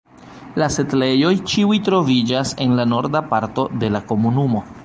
[0.61, 4.69] La setlejoj ĉiuj troviĝas en la norda parto de la komunumo.